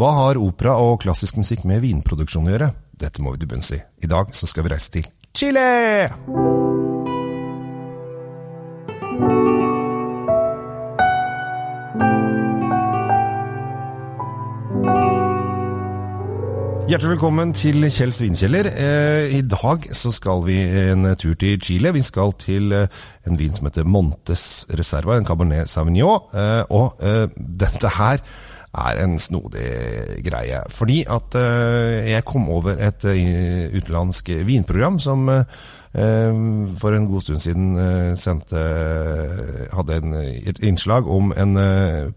Hva 0.00 0.14
har 0.16 0.38
opera 0.40 0.78
og 0.80 1.02
klassisk 1.02 1.36
musikk 1.36 1.66
med 1.68 1.82
vinproduksjon 1.82 2.46
å 2.48 2.52
gjøre? 2.54 2.70
Dette 2.96 3.20
må 3.20 3.34
vi 3.34 3.42
til 3.42 3.50
bunns 3.50 3.68
i. 3.76 3.82
I 4.00 4.08
dag 4.08 4.32
så 4.32 4.48
skal 4.48 4.64
vi 4.64 4.72
reise 4.72 4.94
til 4.94 5.04
Chile! 5.36 5.64
Hjertelig 16.88 17.12
velkommen 17.18 17.52
til 17.52 17.84
Kjells 17.92 18.24
vinkjeller. 18.24 18.72
Eh, 18.72 19.36
I 19.36 19.44
dag 19.44 19.84
så 19.92 20.16
skal 20.16 20.48
vi 20.48 20.62
en 20.64 21.12
tur 21.20 21.36
til 21.36 21.60
Chile. 21.60 21.92
Vi 21.92 22.00
skal 22.08 22.32
til 22.40 22.72
eh, 22.72 23.02
en 23.28 23.36
vin 23.36 23.52
som 23.52 23.68
heter 23.68 23.84
Montes 23.84 24.64
Reserva, 24.80 25.20
en 25.20 25.28
Cabernet 25.28 25.68
Sauvignon. 25.68 26.24
Eh, 26.32 26.62
og 26.72 26.96
dette 27.36 27.98
her 28.00 28.24
er 28.70 29.00
en 29.02 29.18
snodig 29.18 29.66
greie. 30.22 30.60
Fordi 30.70 31.00
at 31.10 31.34
jeg 32.06 32.24
kom 32.28 32.48
over 32.54 32.78
et 32.78 33.02
utenlandsk 33.02 34.30
vinprogram 34.46 35.00
som 35.02 35.26
for 35.90 36.94
en 36.94 37.08
god 37.10 37.24
stund 37.24 37.42
siden 37.42 37.72
sendte 38.14 38.60
hadde 39.74 39.96
en 39.98 40.14
innslag 40.62 41.08
om 41.10 41.32
en 41.34 41.58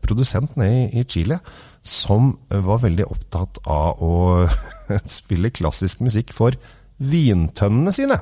produsent 0.06 0.54
nede 0.62 0.92
i 0.94 1.08
Chile 1.10 1.40
som 1.84 2.32
var 2.48 2.84
veldig 2.86 3.08
opptatt 3.12 3.60
av 3.66 4.04
å 4.06 4.14
spille 5.20 5.52
klassisk 5.54 6.06
musikk 6.06 6.32
for 6.36 6.56
vintønnene 7.04 7.92
sine. 7.96 8.20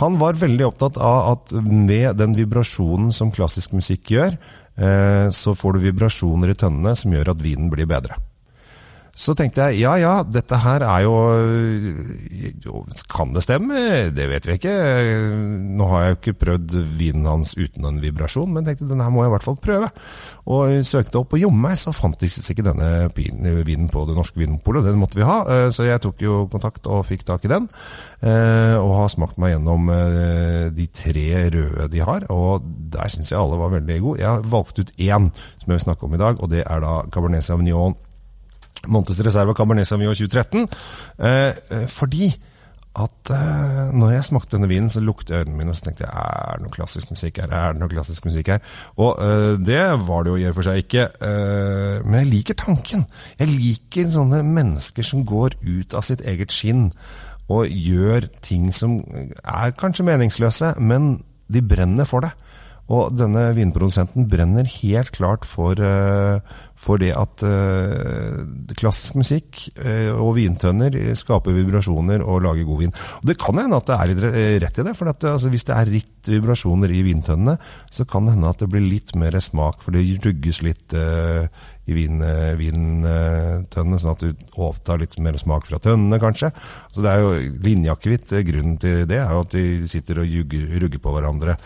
Han 0.00 0.16
var 0.20 0.38
veldig 0.40 0.64
opptatt 0.64 0.96
av 1.02 1.34
at 1.34 1.52
med 1.66 2.16
den 2.20 2.36
vibrasjonen 2.38 3.10
som 3.12 3.32
klassisk 3.34 3.74
musikk 3.76 4.14
gjør, 4.14 4.36
eh, 4.36 4.59
så 4.76 5.52
får 5.58 5.74
du 5.76 5.82
vibrasjoner 5.82 6.52
i 6.52 6.56
tønnene 6.56 6.94
som 6.96 7.12
gjør 7.12 7.34
at 7.34 7.42
vinen 7.42 7.68
blir 7.72 7.88
bedre. 7.90 8.16
Så 9.20 9.34
tenkte 9.36 9.66
jeg 9.68 9.82
ja 9.82 9.96
ja, 10.00 10.12
dette 10.24 10.56
her 10.62 10.80
er 10.86 11.02
jo, 11.04 11.16
Kan 13.10 13.34
det 13.34 13.42
stemme? 13.44 14.08
Det 14.16 14.28
vet 14.30 14.48
vi 14.48 14.56
ikke. 14.56 14.76
Nå 15.76 15.88
har 15.90 16.04
jeg 16.04 16.14
jo 16.14 16.18
ikke 16.20 16.36
prøvd 16.44 16.76
vinen 16.96 17.28
hans 17.28 17.52
uten 17.58 17.84
en 17.84 18.00
vibrasjon, 18.00 18.48
men 18.54 18.64
tenkte 18.64 18.88
denne 18.88 19.04
her 19.04 19.12
må 19.12 19.24
jeg 19.24 19.32
i 19.32 19.34
hvert 19.34 19.46
fall 19.46 19.58
prøve. 19.60 19.90
Og 20.50 20.80
søkte 20.88 21.20
opp, 21.20 21.36
og 21.36 21.42
jommen 21.42 21.60
meg 21.60 21.76
så 21.76 21.92
fant 21.92 22.10
fantes 22.10 22.50
ikke 22.50 22.64
denne 22.64 23.10
vinen 23.14 23.88
på 23.92 24.06
det 24.08 24.16
norske 24.16 24.40
vinpolet. 24.40 24.84
Den 24.88 24.98
måtte 25.00 25.20
vi 25.20 25.28
ha, 25.28 25.38
eh, 25.52 25.68
så 25.72 25.86
jeg 25.86 26.02
tok 26.02 26.24
jo 26.24 26.42
kontakt 26.52 26.88
og 26.90 27.04
fikk 27.08 27.24
tak 27.28 27.44
i 27.44 27.52
den. 27.52 27.68
Eh, 28.24 28.76
og 28.80 28.96
har 29.02 29.12
smakt 29.12 29.38
meg 29.40 29.54
gjennom 29.54 29.88
eh, 29.94 30.68
de 30.74 30.88
tre 30.92 31.26
røde 31.54 31.88
de 31.92 32.04
har, 32.04 32.26
og 32.32 32.64
der 32.64 33.12
syns 33.12 33.32
jeg 33.32 33.40
alle 33.40 33.60
var 33.60 33.74
veldig 33.76 34.00
gode. 34.00 34.20
Jeg 34.24 34.30
har 34.32 34.46
valgt 34.48 34.80
ut 34.80 34.94
én 34.98 35.30
som 35.30 35.66
jeg 35.68 35.76
vil 35.76 35.86
snakke 35.86 36.08
om 36.08 36.16
i 36.16 36.22
dag, 36.24 36.40
og 36.40 36.52
det 36.52 36.64
er 36.64 36.84
da 36.84 37.02
Cabernet 37.12 37.44
Sauvignon 37.44 37.98
Montes 38.88 39.20
Reserva 39.24 39.54
Cabernet 39.56 39.88
Sauvignon 39.88 40.16
2013. 40.16 40.68
Eh, 41.18 41.48
eh, 41.48 41.88
fordi 41.90 42.30
at 42.98 43.30
eh, 43.30 43.90
når 43.94 44.14
jeg 44.16 44.26
smakte 44.26 44.56
denne 44.56 44.68
vinen, 44.70 44.90
så 44.90 45.02
lukte 45.04 45.36
øynene 45.38 45.56
mine, 45.56 45.70
og 45.70 45.78
så 45.78 45.86
tenkte 45.86 46.08
jeg 46.08 46.10
er 46.10 46.58
det 46.58 46.64
noe 46.64 46.74
klassisk 46.74 47.12
musikk 47.14 47.38
her? 47.38 47.52
Er 47.54 47.74
det 47.74 47.82
noe 47.82 47.92
klassisk 47.92 48.26
musikk 48.26 48.50
her? 48.50 48.64
Og 48.98 49.20
eh, 49.22 49.54
det 49.62 49.84
var 50.08 50.26
det 50.26 50.32
jo 50.32 50.40
i 50.40 50.48
og 50.50 50.56
for 50.58 50.66
seg 50.66 50.82
ikke. 50.82 51.06
Eh, 51.28 52.00
men 52.06 52.18
jeg 52.22 52.30
liker 52.32 52.58
tanken. 52.58 53.06
Jeg 53.38 53.52
liker 53.52 54.10
sånne 54.10 54.42
mennesker 54.46 55.06
som 55.06 55.22
går 55.28 55.60
ut 55.62 55.94
av 55.94 56.06
sitt 56.06 56.24
eget 56.26 56.54
skinn 56.54 56.88
og 57.50 57.70
gjør 57.70 58.26
ting 58.46 58.68
som 58.74 59.00
er 59.42 59.74
kanskje 59.78 60.06
meningsløse, 60.06 60.74
men 60.78 61.16
de 61.50 61.62
brenner 61.66 62.06
for 62.06 62.26
det. 62.26 62.30
Og 62.90 63.14
denne 63.14 63.50
vinprodusenten 63.54 64.26
brenner 64.30 64.66
helt 64.80 65.12
klart 65.14 65.46
for, 65.46 65.78
uh, 65.78 66.42
for 66.74 66.98
det 66.98 67.12
at 67.14 67.44
uh, 67.46 68.40
klassisk 68.78 69.20
musikk 69.20 69.60
uh, 69.78 70.16
og 70.16 70.34
vintønner 70.40 70.96
skaper 71.18 71.54
vibrasjoner 71.54 72.24
og 72.24 72.42
lager 72.48 72.66
god 72.66 72.82
vin. 72.82 72.94
Og 73.20 73.30
Det 73.30 73.38
kan 73.38 73.62
hende 73.62 73.78
at 73.78 73.90
det 73.90 73.98
er 73.98 74.10
litt 74.10 74.26
rett 74.66 74.82
i 74.82 74.86
det. 74.90 74.96
for 74.98 75.12
at, 75.12 75.28
altså, 75.36 75.52
Hvis 75.54 75.68
det 75.70 75.76
er 75.76 75.94
litt 75.94 76.30
vibrasjoner 76.34 76.90
i 76.90 77.04
vintønnene, 77.06 77.56
så 77.90 78.06
kan 78.10 78.26
det 78.26 78.34
hende 78.34 78.50
at 78.50 78.64
det 78.64 78.70
blir 78.72 78.82
litt 78.84 79.14
mer 79.14 79.38
smak, 79.38 79.84
for 79.84 79.94
det 79.94 80.18
rugges 80.24 80.64
litt 80.66 80.96
i 81.90 81.96
vintønnene, 82.60 83.98
sånn 84.00 84.14
at 84.14 84.24
du 84.24 84.44
overtar 84.56 85.00
litt 85.02 85.16
mer 85.22 85.38
smak 85.40 85.66
fra 85.68 85.80
tønnene, 85.82 86.20
kanskje. 86.22 86.52
Så 86.90 87.04
det 87.04 87.12
er 87.12 87.24
jo 87.24 87.32
linjeakevitt. 87.66 88.34
Grunnen 88.50 88.78
til 88.80 89.04
det 89.10 89.20
er 89.20 89.34
jo 89.34 89.44
at 89.44 89.56
de 89.56 89.64
sitter 89.90 90.22
og 90.22 90.30
jugger, 90.30 90.66
rugger 90.84 91.02
på 91.02 91.14
hverandre 91.16 91.56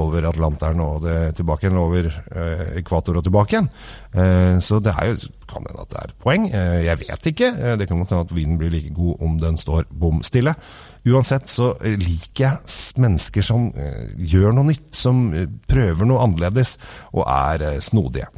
over 0.00 0.28
Atlanteren 0.30 0.80
og 0.84 1.02
det, 1.06 1.18
tilbake 1.38 1.66
igjen, 1.66 1.80
over 1.82 2.08
eh, 2.08 2.64
ekvator 2.80 3.18
og 3.20 3.26
tilbake 3.26 3.56
igjen. 3.56 3.70
Eh, 4.12 4.56
så 4.62 4.80
det 4.84 4.94
er 4.94 5.12
jo, 5.12 5.18
kan 5.50 5.66
hende 5.68 5.84
at 5.84 5.92
det 5.92 6.00
er 6.00 6.12
et 6.12 6.22
poeng. 6.22 6.48
Eh, 6.48 6.78
jeg 6.86 7.02
vet 7.04 7.30
ikke. 7.32 7.52
Eh, 7.52 7.76
det 7.80 7.88
kan 7.90 8.00
godt 8.00 8.14
hende 8.14 8.26
at 8.28 8.36
vinen 8.36 8.60
blir 8.60 8.72
like 8.72 8.94
god 8.96 9.26
om 9.26 9.38
den 9.42 9.60
står 9.60 9.88
bom 9.90 10.22
stille. 10.26 10.54
Uansett 11.02 11.50
så 11.50 11.72
liker 11.82 12.44
jeg 12.44 13.00
mennesker 13.02 13.44
som 13.44 13.70
eh, 13.74 14.12
gjør 14.32 14.54
noe 14.56 14.70
nytt, 14.70 14.92
som 14.94 15.24
eh, 15.34 15.48
prøver 15.68 16.08
noe 16.08 16.22
annerledes 16.22 16.76
og 17.12 17.26
er 17.26 17.80
snodige. 17.82 18.28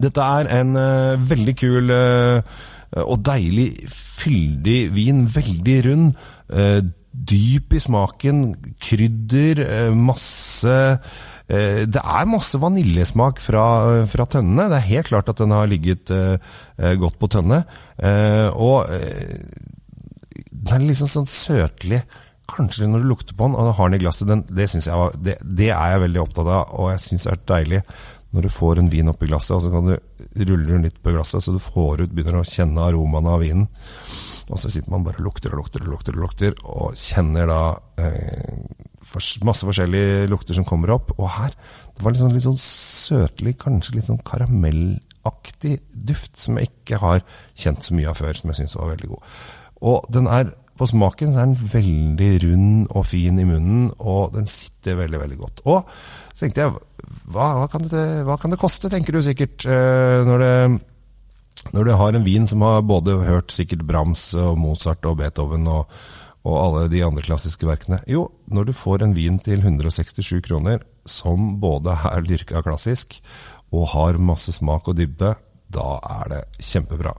Dette 0.00 0.26
er 0.38 0.50
en 0.60 0.76
uh, 0.76 1.18
veldig 1.30 1.56
kul 1.58 1.90
uh, 1.90 2.38
og 3.06 3.18
deilig, 3.26 3.68
fyldig 3.90 4.78
vin. 4.94 5.24
Veldig 5.30 5.76
rund. 5.88 6.22
Uh, 6.52 6.80
dyp 7.10 7.74
i 7.74 7.82
smaken. 7.82 8.44
Krydder. 8.82 9.64
masse 9.98 10.78
Det 11.50 11.98
er 11.98 12.28
masse 12.30 12.60
vaniljesmak 12.62 13.40
fra, 13.42 13.64
fra, 14.06 14.26
tønnene. 14.30 14.68
Det 14.70 14.76
er 14.78 14.86
helt 14.92 15.08
klart 15.08 15.32
at 15.32 15.40
den 15.42 15.50
har 15.50 15.66
ligget 15.66 16.12
godt 17.02 17.16
på 17.18 17.26
tønne. 17.34 17.58
og 18.54 18.86
den 20.70 20.76
er 20.76 20.86
liksom 20.86 21.10
sånn 21.10 21.26
søtlig 21.26 21.98
kanskje 22.50 22.88
når 22.90 23.02
du 23.02 23.10
lukter 23.10 23.36
på 23.36 23.48
den 23.48 23.58
og 23.58 23.74
har 23.76 23.90
den 23.90 23.98
i 23.98 24.02
glasset, 24.02 24.28
den, 24.30 24.44
det, 24.48 24.68
jeg, 24.74 25.10
det, 25.24 25.36
det, 25.42 25.70
er 25.74 25.94
jeg 25.94 26.04
veldig 26.06 26.22
opptatt 26.24 26.48
av, 26.48 26.72
og 26.78 26.90
jeg 26.92 27.04
syns 27.04 27.28
er 27.30 27.44
deilig 27.50 27.82
når 28.30 28.46
du 28.46 28.52
får 28.52 28.80
en 28.80 28.90
vin 28.90 29.10
oppi 29.10 29.28
glasset, 29.30 29.56
og 29.56 29.64
så 29.64 29.72
kan 29.72 29.88
du 29.90 30.44
rulle 30.46 30.68
den 30.68 30.84
litt 30.86 31.00
på 31.02 31.14
glasset, 31.14 31.42
så 31.42 31.54
du 31.54 31.62
får 31.62 32.04
ut, 32.04 32.12
begynner 32.14 32.40
å 32.40 32.46
kjenne 32.46 32.84
aromaene 32.86 33.32
av 33.34 33.42
vinen. 33.42 33.66
Og 34.50 34.58
så 34.58 34.70
sitter 34.70 34.92
man 34.92 35.04
bare 35.06 35.18
og 35.22 35.26
lukter 35.28 35.54
og 35.54 35.62
lukter 35.62 35.84
og 35.84 35.92
lukter, 35.92 36.16
og 36.16 36.24
lukter, 36.24 36.56
og 36.70 36.94
kjenner 36.98 37.50
da 37.50 37.60
eh, 38.02 38.54
masse 39.46 39.66
forskjellige 39.66 40.28
lukter 40.30 40.58
som 40.58 40.66
kommer 40.66 40.94
opp. 40.96 41.14
Og 41.18 41.30
her 41.38 41.54
det 41.54 42.04
var 42.04 42.14
litt 42.14 42.22
sånn, 42.22 42.34
litt 42.34 42.46
sånn 42.46 42.60
søtlig, 42.60 43.56
kanskje 43.60 43.96
litt 43.98 44.08
sånn 44.10 44.22
karamellaktig 44.26 45.76
duft, 45.92 46.38
som 46.40 46.58
jeg 46.58 46.70
ikke 46.70 47.00
har 47.02 47.22
kjent 47.54 47.86
så 47.86 47.98
mye 47.98 48.10
av 48.10 48.18
før, 48.18 48.38
som 48.38 48.52
jeg 48.52 48.62
syns 48.62 48.78
var 48.78 48.94
veldig 48.94 49.10
god. 49.10 49.32
Og 49.90 50.10
den 50.12 50.30
er 50.30 50.52
på 50.80 50.88
smaken 50.88 51.34
så 51.34 51.42
er 51.42 51.50
den 51.50 51.72
veldig 51.74 52.30
rund 52.46 52.92
og 52.96 53.04
fin 53.04 53.40
i 53.40 53.46
munnen, 53.48 53.90
og 54.00 54.32
den 54.36 54.48
sitter 54.48 54.96
veldig, 55.02 55.20
veldig 55.20 55.40
godt. 55.40 55.60
Og 55.68 55.82
så 56.32 56.46
tenkte 56.46 56.64
jeg 56.64 56.72
hva, 57.30 57.50
hva, 57.58 57.66
kan, 57.68 57.84
det, 57.84 58.04
hva 58.24 58.38
kan, 58.40 58.54
det, 58.54 58.60
koste, 58.60 58.88
tenker 58.92 59.16
du 59.16 59.20
sikkert, 59.24 59.66
eh, 59.68 60.22
når, 60.24 60.44
det, 60.44 61.66
når 61.74 61.86
du 61.86 61.92
har 62.00 62.16
en 62.16 62.24
vin 62.24 62.48
som 62.48 62.64
har 62.64 62.80
både 62.86 63.18
hørt 63.26 63.52
sikkert 63.52 63.84
Brahms 63.88 64.30
og 64.38 64.56
Mozart 64.60 65.04
og 65.10 65.18
Beethoven 65.20 65.68
og, 65.68 66.00
og 66.48 66.56
alle 66.56 66.86
de 66.92 67.04
andre 67.04 67.24
klassiske 67.26 67.68
verkene. 67.68 68.00
Jo, 68.08 68.30
når 68.48 68.70
du 68.70 68.76
får 68.76 69.04
en 69.04 69.14
vin 69.16 69.36
til 69.42 69.60
167 69.60 70.40
kroner 70.48 70.80
som 71.08 71.58
både 71.60 71.96
er 72.08 72.24
dyrka 72.24 72.64
klassisk 72.64 73.18
og 73.70 73.90
har 73.92 74.18
masse 74.22 74.56
smak 74.56 74.88
og 74.90 74.96
dybde, 74.98 75.34
da 75.72 75.96
er 76.20 76.30
det 76.34 76.42
kjempebra. 76.58 77.14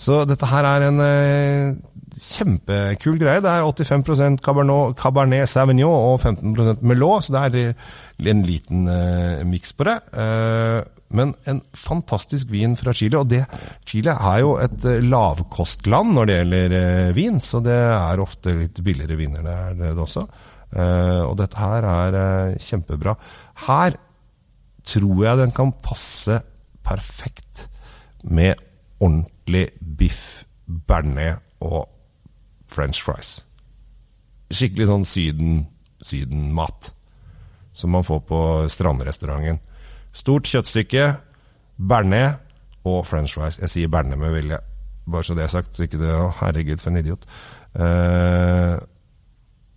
Så 0.00 0.22
dette 0.28 0.48
her 0.48 0.64
er 0.64 0.86
en 0.86 1.02
eh, 1.04 1.74
kjempekul 2.16 3.18
greie. 3.20 3.42
Det 3.44 3.50
er 3.52 3.66
85 3.66 4.40
Cabernet, 4.44 4.96
Cabernet 5.00 5.48
Sauvignon 5.48 5.92
og 5.92 6.22
15% 6.22 6.80
Melot, 6.88 7.26
så 7.26 7.36
det 7.36 7.66
er 7.66 8.32
en 8.32 8.46
liten 8.46 8.88
eh, 8.88 9.44
miks 9.48 9.76
på 9.76 9.88
det. 9.88 9.98
Eh, 10.16 10.80
men 11.16 11.32
en 11.50 11.58
fantastisk 11.74 12.52
vin 12.52 12.76
fra 12.78 12.94
Chile. 12.94 13.18
Og 13.18 13.30
det, 13.30 13.42
Chile 13.88 14.14
er 14.14 14.42
jo 14.44 14.54
et 14.62 14.86
uh, 14.86 15.00
lavkostland 15.02 16.14
når 16.14 16.28
det 16.28 16.36
gjelder 16.36 16.76
eh, 16.78 17.16
vin, 17.16 17.40
så 17.42 17.62
det 17.64 17.78
er 17.96 18.22
ofte 18.22 18.54
litt 18.54 18.78
billigere 18.84 19.18
viner 19.18 19.42
der 19.46 19.74
det 19.80 19.90
også. 19.98 20.26
Eh, 20.70 21.22
og 21.26 21.34
dette 21.40 21.58
her 21.58 21.88
er 21.90 22.54
kjempebra. 22.62 23.16
Her 23.66 23.98
tror 24.86 25.24
jeg 25.26 25.42
den 25.42 25.54
kan 25.54 25.74
passe 25.82 26.38
perfekt 26.86 27.66
med 28.22 28.60
ordentlig 29.00 29.68
biff, 29.80 30.44
bearnés 30.66 31.40
og 31.64 31.88
french 32.70 33.02
fries. 33.04 33.38
Skikkelig 34.50 34.88
sånn 34.90 35.06
syden, 35.06 35.66
sydenmat 36.02 36.92
som 37.80 37.90
man 37.94 38.04
får 38.04 38.20
på 38.28 38.40
strandrestauranten. 38.70 39.60
Stort 40.12 40.48
kjøttstykke, 40.50 41.06
bearnés 41.78 42.38
og 42.84 43.04
french 43.08 43.36
fries. 43.38 43.60
Jeg 43.62 43.72
sier 43.72 43.92
bearnés 43.92 44.20
med 44.20 44.34
vilje, 44.34 44.58
bare 45.06 45.26
så 45.26 45.36
det 45.38 45.46
er 45.46 45.52
sagt. 45.54 45.76
Så 45.76 45.86
ikke 45.86 46.00
det, 46.02 46.10
å, 46.12 46.30
herregud, 46.40 46.80
for 46.82 46.92
en 46.92 47.00
idiot. 47.00 47.28
Eh, 47.78 48.74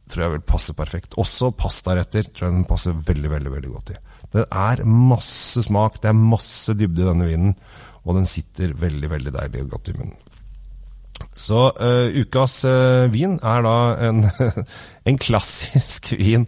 tror 0.09 0.25
jeg 0.25 0.35
vil 0.35 0.47
passe 0.47 0.75
perfekt. 0.77 1.17
Også 1.21 1.53
pastaretter 1.57 2.27
tror 2.29 2.49
jeg 2.49 2.57
den 2.57 2.67
passer 2.69 2.97
veldig 2.97 3.31
veldig, 3.37 3.53
veldig 3.55 3.73
godt 3.73 3.93
i. 3.93 4.01
Det 4.33 4.47
er 4.49 4.83
masse 4.89 5.61
smak, 5.67 6.01
det 6.01 6.09
er 6.09 6.17
masse 6.17 6.73
dybde 6.77 7.03
i 7.03 7.09
denne 7.11 7.29
vinen. 7.29 7.57
Og 8.03 8.19
den 8.19 8.27
sitter 8.27 8.75
veldig, 8.77 9.09
veldig 9.11 9.33
deilig 9.35 9.65
og 9.65 9.75
godt 9.77 9.91
i 9.93 9.97
munnen. 9.97 10.19
Så 11.33 11.65
uh, 11.69 12.13
ukas 12.13 12.59
uh, 12.67 13.09
vin 13.11 13.37
er 13.41 13.65
da 13.65 13.75
en, 14.05 14.23
en 15.09 15.19
klassisk 15.21 16.13
vin. 16.19 16.45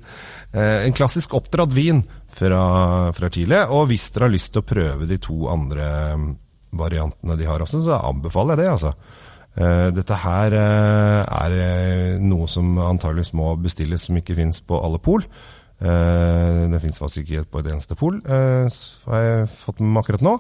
Uh, 0.54 0.86
en 0.86 0.96
klassisk 0.96 1.34
oppdratt 1.38 1.74
vin 1.74 2.04
fra, 2.36 3.12
fra, 3.16 3.32
Chile. 3.34 3.64
Og 3.74 3.88
hvis 3.90 4.10
dere 4.14 4.28
har 4.28 4.36
lyst 4.36 4.54
til 4.54 4.62
å 4.62 4.68
prøve 4.68 5.10
de 5.10 5.20
to 5.22 5.48
andre 5.52 5.88
variantene 6.76 7.38
de 7.40 7.48
har 7.48 7.64
også, 7.64 7.82
så 7.86 8.02
anbefaler 8.04 8.60
jeg 8.60 8.66
det, 8.66 8.74
altså. 8.74 9.22
Dette 9.96 10.18
her 10.20 10.52
er 10.52 11.54
noe 12.20 12.44
som 12.52 12.74
antageligvis 12.76 13.30
må 13.40 13.54
bestilles 13.64 14.04
som 14.10 14.18
ikke 14.20 14.36
fins 14.36 14.60
på 14.60 14.76
alle 14.84 15.00
pol. 15.00 15.24
Det 15.76 16.80
fins 16.80 17.02
faktisk 17.02 17.26
ikke 17.26 17.50
på 17.52 17.60
et 17.60 17.68
eneste 17.68 17.98
pol, 18.00 18.22
har 18.26 19.24
jeg 19.26 19.50
fått 19.52 19.82
med 19.82 19.92
meg 19.92 20.06
akkurat 20.06 20.24
nå. 20.24 20.38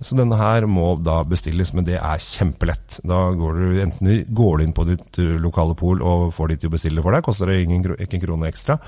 Så 0.00 0.16
denne 0.16 0.36
her 0.40 0.64
må 0.64 0.94
da 1.04 1.18
bestilles, 1.28 1.74
men 1.76 1.84
det 1.84 1.98
er 1.98 2.22
kjempelett. 2.24 3.02
Da 3.04 3.18
går 3.36 3.58
du 3.58 3.80
enten 3.82 4.12
går 4.32 4.54
du 4.56 4.64
inn 4.64 4.76
på 4.76 4.86
ditt 4.88 5.18
uh, 5.20 5.34
lokale 5.42 5.76
pol 5.76 6.00
og 6.00 6.30
får 6.32 6.52
de 6.52 6.56
til 6.62 6.70
å 6.70 6.74
bestille 6.74 7.04
for 7.04 7.12
deg, 7.12 7.24
koster 7.26 7.50
det 7.52 7.58
ingen, 7.66 7.84
ikke 7.92 8.16
en 8.16 8.22
krone 8.24 8.48
ekstra. 8.48 8.78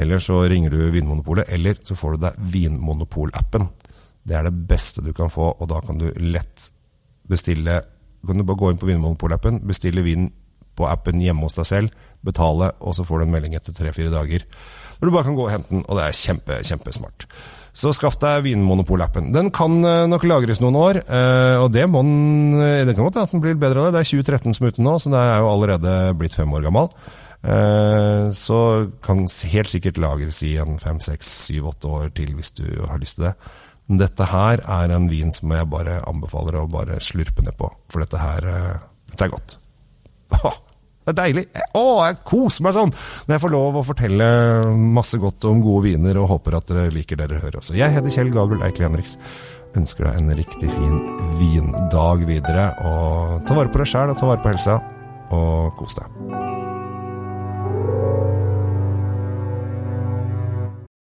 Eller 0.00 0.22
så 0.24 0.40
ringer 0.48 0.72
du 0.72 0.78
Vinmonopolet, 0.94 1.50
eller 1.52 1.76
så 1.76 1.96
får 2.00 2.16
du 2.16 2.24
deg 2.24 2.38
Vinmonopol-appen. 2.54 3.68
Det 4.24 4.38
er 4.38 4.48
det 4.48 4.54
beste 4.70 5.04
du 5.04 5.12
kan 5.16 5.32
få, 5.32 5.50
og 5.52 5.68
da 5.68 5.82
kan 5.84 6.00
du 6.00 6.08
lett 6.32 6.70
bestille 7.28 7.82
kan 8.24 8.40
du 8.40 8.44
bare 8.48 8.56
gå 8.56 8.70
inn 8.72 8.80
på 8.80 8.88
Vinmonopol-appen, 8.88 9.60
bestille 9.68 10.00
vin 10.00 10.30
på 10.74 10.86
appen 10.88 11.20
hjemme 11.20 11.44
hos 11.44 11.58
deg 11.58 11.68
selv, 11.68 12.06
betale, 12.24 12.70
og 12.80 12.96
så 12.96 13.04
får 13.04 13.20
du 13.20 13.26
en 13.26 13.34
melding 13.36 13.58
etter 13.58 13.76
tre-fire 13.76 14.08
dager. 14.08 14.46
Hvor 14.98 15.10
du 15.10 15.14
bare 15.14 15.26
kan 15.26 15.36
gå 15.36 15.46
og 15.46 15.52
hente 15.52 15.72
den, 15.72 15.84
og 15.88 15.98
det 15.98 16.06
er 16.08 16.18
kjempe, 16.18 16.58
kjempesmart. 16.64 17.28
Så 17.74 17.90
skaff 17.90 18.14
deg 18.22 18.44
Vinmonopol-appen. 18.44 19.32
Den 19.34 19.50
kan 19.54 19.80
eh, 19.82 20.04
nok 20.06 20.26
lagres 20.30 20.60
noen 20.62 20.78
år, 20.78 21.00
eh, 21.02 21.56
og 21.58 21.72
det, 21.74 21.88
må 21.90 22.04
den, 22.06 22.54
eh, 22.62 22.84
det 22.86 22.94
kan 22.94 23.08
godt 23.08 23.18
hende 23.18 23.26
at 23.26 23.34
den 23.34 23.42
blir 23.42 23.58
bedre 23.58 23.82
av 23.82 23.88
det. 23.88 23.98
Det 23.98 24.04
er 24.04 24.10
2013 24.22 24.54
som 24.54 24.66
er 24.66 24.74
ute 24.74 24.84
nå, 24.86 24.94
så 25.02 25.10
den 25.10 25.18
er 25.18 25.42
jo 25.42 25.50
allerede 25.50 25.94
blitt 26.20 26.38
fem 26.38 26.54
år 26.54 26.66
gammel. 26.68 26.90
Så 28.32 28.58
kan 29.04 29.18
helt 29.28 29.68
sikkert 29.68 29.98
lagres 30.00 30.38
i 30.48 30.54
en 30.62 30.78
fem, 30.80 30.96
seks, 31.04 31.28
syv, 31.50 31.66
åtte 31.74 31.90
år 31.92 32.06
til 32.16 32.30
hvis 32.32 32.54
du 32.56 32.64
har 32.88 32.96
lyst 33.02 33.18
til 33.18 33.26
det. 33.26 33.34
Men 33.84 34.00
dette 34.00 34.30
her 34.30 34.62
er 34.64 34.94
en 34.96 35.10
vin 35.10 35.34
som 35.34 35.52
jeg 35.52 35.68
bare 35.68 35.98
anbefaler 36.08 36.56
å 36.62 36.70
bare 36.72 36.96
slurpe 37.04 37.44
ned 37.44 37.52
på, 37.58 37.68
for 37.92 38.00
dette 38.00 38.22
her 38.22 38.48
dette 39.10 39.28
er 39.28 39.34
godt. 39.34 39.58
Det 41.04 41.12
er 41.12 41.18
deilig. 41.18 41.44
Å, 41.76 41.82
jeg 42.08 42.20
koser 42.24 42.64
meg 42.64 42.76
sånn 42.76 42.92
når 42.94 43.34
jeg 43.34 43.42
får 43.42 43.52
lov 43.52 43.76
å 43.76 43.84
fortelle 43.84 44.28
masse 44.96 45.20
godt 45.20 45.44
om 45.50 45.60
gode 45.64 45.90
viner, 45.90 46.20
og 46.22 46.30
håper 46.32 46.56
at 46.58 46.70
dere 46.72 46.94
liker 46.94 47.20
det 47.20 47.28
dere 47.28 47.42
hører 47.44 47.60
også. 47.60 47.76
Jeg 47.76 47.92
heter 47.92 48.14
Kjell 48.14 48.32
Gabriel 48.34 48.64
Eikel 48.64 48.88
Henriks. 48.88 49.18
Ønsker 49.74 50.06
deg 50.06 50.22
en 50.22 50.34
riktig 50.38 50.70
fin 50.70 50.96
vindag 51.40 52.24
videre. 52.28 52.70
Og 52.88 53.44
ta 53.44 53.58
vare 53.58 53.72
på 53.74 53.82
deg 53.82 53.90
sjæl 53.90 54.14
og 54.14 54.18
ta 54.20 54.30
vare 54.30 54.44
på 54.44 54.54
helsa, 54.54 54.80
og 55.34 55.76
kos 55.80 56.00
deg. 56.00 56.43